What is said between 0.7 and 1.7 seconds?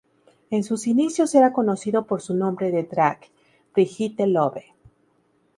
inicios era